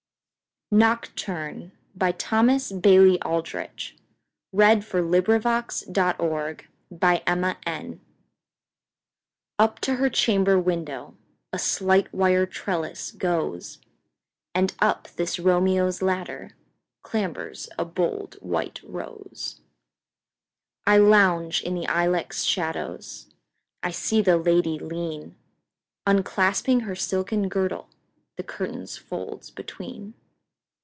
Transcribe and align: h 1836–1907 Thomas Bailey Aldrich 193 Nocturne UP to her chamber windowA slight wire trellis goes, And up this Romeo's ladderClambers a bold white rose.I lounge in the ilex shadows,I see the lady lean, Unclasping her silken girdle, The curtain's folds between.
h 0.73 0.77
1836–1907 0.79 2.15
Thomas 2.17 2.71
Bailey 2.71 3.21
Aldrich 3.23 3.97
193 4.51 5.89
Nocturne 6.89 7.99
UP 9.59 9.79
to 9.81 9.95
her 9.95 10.09
chamber 10.09 10.57
windowA 10.63 11.13
slight 11.57 12.13
wire 12.13 12.45
trellis 12.45 13.11
goes, 13.11 13.79
And 14.55 14.73
up 14.79 15.09
this 15.17 15.37
Romeo's 15.39 15.99
ladderClambers 15.99 17.67
a 17.77 17.83
bold 17.83 18.35
white 18.35 18.79
rose.I 18.81 20.95
lounge 20.95 21.61
in 21.63 21.75
the 21.75 21.87
ilex 21.89 22.43
shadows,I 22.45 23.91
see 23.91 24.21
the 24.21 24.37
lady 24.37 24.79
lean, 24.79 25.35
Unclasping 26.07 26.79
her 26.83 26.95
silken 26.95 27.49
girdle, 27.49 27.89
The 28.37 28.43
curtain's 28.43 28.95
folds 28.95 29.49
between. 29.51 30.13